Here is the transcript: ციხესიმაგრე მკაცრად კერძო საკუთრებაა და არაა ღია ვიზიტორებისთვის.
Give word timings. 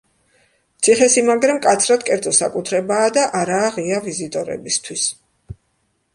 ციხესიმაგრე 0.85 1.57
მკაცრად 1.57 2.05
კერძო 2.07 2.33
საკუთრებაა 2.39 3.13
და 3.19 3.27
არაა 3.43 3.69
ღია 3.77 4.01
ვიზიტორებისთვის. 4.09 5.07